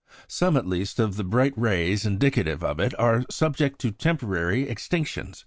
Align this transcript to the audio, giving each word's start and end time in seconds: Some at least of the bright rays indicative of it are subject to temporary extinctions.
Some 0.27 0.57
at 0.57 0.65
least 0.65 0.97
of 0.99 1.15
the 1.15 1.23
bright 1.23 1.53
rays 1.55 2.07
indicative 2.07 2.63
of 2.63 2.79
it 2.79 2.99
are 2.99 3.23
subject 3.29 3.79
to 3.81 3.91
temporary 3.91 4.65
extinctions. 4.65 5.37